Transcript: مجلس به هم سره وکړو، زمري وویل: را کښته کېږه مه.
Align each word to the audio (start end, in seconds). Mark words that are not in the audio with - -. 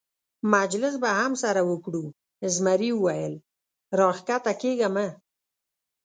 مجلس 0.51 0.93
به 1.03 1.09
هم 1.19 1.33
سره 1.43 1.61
وکړو، 1.71 2.03
زمري 2.53 2.91
وویل: 2.93 3.33
را 3.97 4.09
کښته 4.27 4.53
کېږه 4.61 4.87
مه. 4.95 5.07